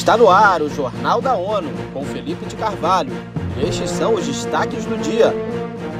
[0.00, 3.12] Está no ar o Jornal da ONU, com Felipe de Carvalho.
[3.62, 5.30] Estes são os destaques do dia.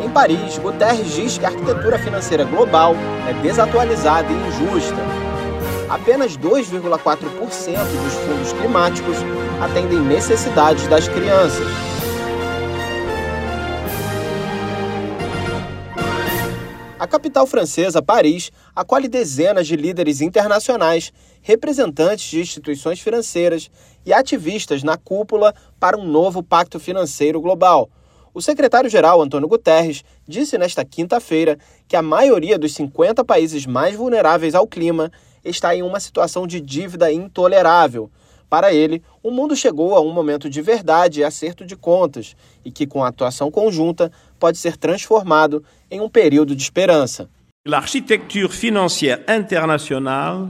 [0.00, 2.94] Em Paris, Guterres diz que a arquitetura financeira global
[3.28, 4.94] é desatualizada e injusta.
[5.90, 9.16] Apenas 2,4% dos fundos climáticos
[9.60, 11.66] atendem necessidades das crianças.
[17.08, 21.10] A capital francesa, Paris, acolhe dezenas de líderes internacionais,
[21.40, 23.70] representantes de instituições financeiras
[24.04, 27.88] e ativistas na cúpula para um novo pacto financeiro global.
[28.34, 34.54] O secretário-geral Antônio Guterres disse nesta quinta-feira que a maioria dos 50 países mais vulneráveis
[34.54, 35.10] ao clima
[35.42, 38.10] está em uma situação de dívida intolerável.
[38.50, 42.70] Para ele, o mundo chegou a um momento de verdade e acerto de contas e
[42.70, 47.28] que, com a atuação conjunta, pode ser transformado em um período de esperança.
[47.66, 50.48] L'architecture financière internationale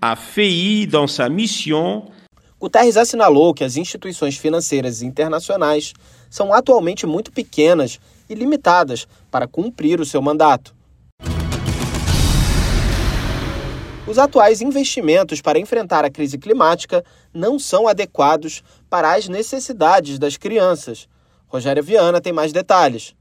[0.00, 2.10] a failli dans sa mission.
[2.58, 5.92] Guterres assinalou que as instituições financeiras internacionais
[6.28, 10.74] são atualmente muito pequenas e limitadas para cumprir o seu mandato.
[14.06, 20.36] Os atuais investimentos para enfrentar a crise climática não são adequados para as necessidades das
[20.36, 21.06] crianças.
[21.46, 23.14] Rogéria Viana tem mais detalhes.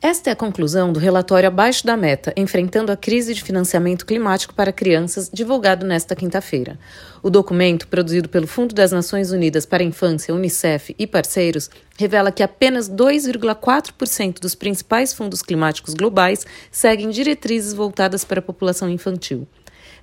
[0.00, 4.54] Esta é a conclusão do relatório Abaixo da Meta, Enfrentando a Crise de Financiamento Climático
[4.54, 6.78] para Crianças, divulgado nesta quinta-feira.
[7.20, 12.30] O documento, produzido pelo Fundo das Nações Unidas para a Infância, Unicef e parceiros, revela
[12.30, 19.48] que apenas 2,4% dos principais fundos climáticos globais seguem diretrizes voltadas para a população infantil.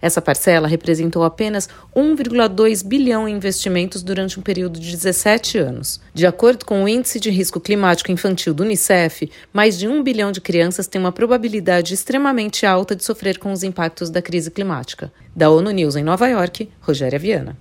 [0.02, 6.00] Essa parcela representou apenas 1,2 bilhão em investimentos durante um período de 17 anos.
[6.14, 10.32] De acordo com o Índice de Risco Climático Infantil do Unicef, mais de um bilhão
[10.32, 15.12] de crianças têm uma probabilidade extremamente alta de sofrer com os impactos da crise climática.
[15.36, 17.58] Da ONU News em Nova York, Rogéria Viana.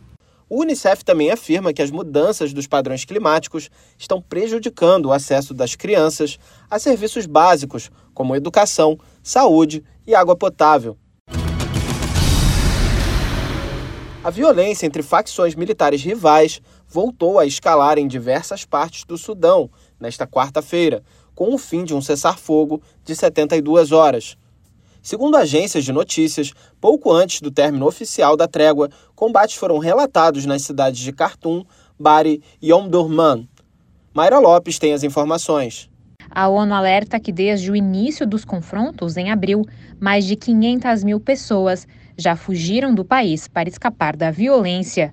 [0.49, 5.75] O Unicef também afirma que as mudanças dos padrões climáticos estão prejudicando o acesso das
[5.75, 6.39] crianças
[6.71, 10.97] a serviços básicos, como educação, saúde e água potável.
[14.25, 19.69] A violência entre facções militares rivais voltou a escalar em diversas partes do Sudão
[20.01, 21.05] nesta quarta-feira,
[21.35, 24.39] com o fim de um cessar-fogo de 72 horas.
[25.03, 30.63] Segundo agências de notícias, pouco antes do término oficial da trégua, combates foram relatados nas
[30.63, 31.63] cidades de Khartoum,
[32.01, 33.47] Bari e Omdurman.
[34.15, 35.91] Mayra Lopes tem as informações.
[36.37, 39.63] A ONU alerta que desde o início dos confrontos, em abril,
[40.01, 41.87] mais de 500 mil pessoas
[42.19, 45.13] já fugiram do país para escapar da violência.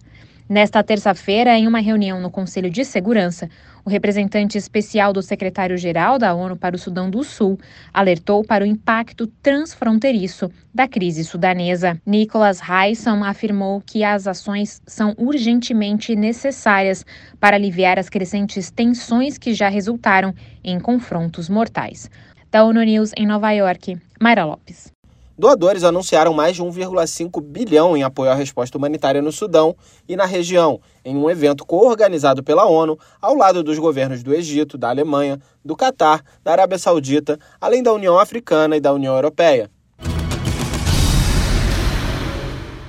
[0.51, 3.49] Nesta terça-feira, em uma reunião no Conselho de Segurança,
[3.85, 7.57] o representante especial do secretário-geral da ONU para o Sudão do Sul
[7.93, 11.97] alertou para o impacto transfronteiriço da crise sudanesa.
[12.05, 17.05] Nicholas Haysom afirmou que as ações são urgentemente necessárias
[17.39, 22.11] para aliviar as crescentes tensões que já resultaram em confrontos mortais.
[22.51, 24.91] Da ONU News em Nova York, Mayra Lopes.
[25.37, 29.75] Doadores anunciaram mais de 1,5 bilhão em apoio à resposta humanitária no Sudão
[30.07, 34.77] e na região, em um evento co-organizado pela ONU, ao lado dos governos do Egito,
[34.77, 39.71] da Alemanha, do Catar, da Arábia Saudita, além da União Africana e da União Europeia.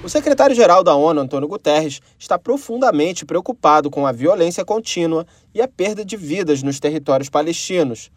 [0.05, 5.69] O secretário-geral da ONU, Antônio Guterres, está profundamente preocupado com a violência contínua e a
[5.69, 8.11] perda de vidas nos territórios palestinos.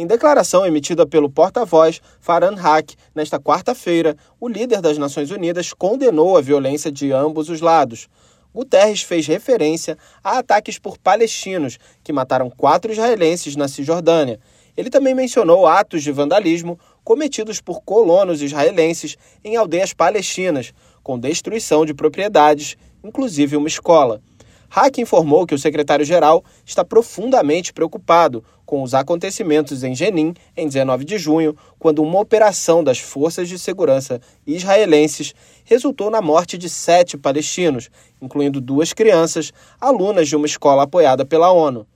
[0.00, 6.38] Em declaração emitida pelo porta-voz Farhan Haq nesta quarta-feira, o líder das Nações Unidas condenou
[6.38, 8.08] a violência de ambos os lados.
[8.54, 14.38] Guterres fez referência a ataques por palestinos que mataram quatro israelenses na Cisjordânia.
[14.76, 20.72] Ele também mencionou atos de vandalismo cometidos por colonos israelenses em aldeias palestinas,
[21.02, 24.22] com destruição de propriedades, inclusive uma escola.
[24.70, 31.04] Hack informou que o secretário-geral está profundamente preocupado com os acontecimentos em Jenin em 19
[31.06, 35.34] de junho, quando uma operação das forças de segurança israelenses
[35.64, 37.88] resultou na morte de sete palestinos,
[38.20, 41.86] incluindo duas crianças, alunas de uma escola apoiada pela ONU.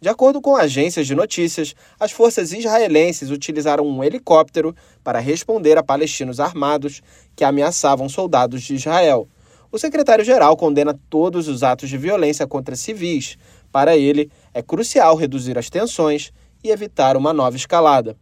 [0.00, 4.74] De acordo com agências de notícias, as forças israelenses utilizaram um helicóptero
[5.04, 7.02] para responder a palestinos armados
[7.36, 9.28] que ameaçavam soldados de Israel.
[9.72, 13.38] O secretário-geral condena todos os atos de violência contra civis.
[13.72, 16.30] Para ele, é crucial reduzir as tensões
[16.62, 18.14] e evitar uma nova escalada.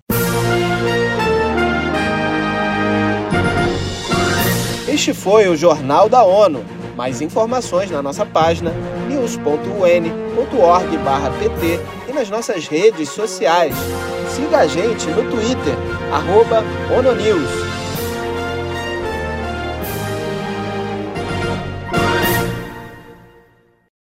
[4.89, 6.65] Este foi o Jornal da ONU.
[6.95, 8.71] Mais informações na nossa página
[9.09, 13.75] news.un.org/pt e nas nossas redes sociais.
[14.37, 15.75] Siga a gente no Twitter,
[16.13, 16.63] arroba
[16.97, 17.80] ONUNews.